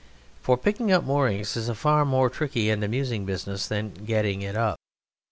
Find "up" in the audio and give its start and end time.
0.91-1.03, 4.57-4.77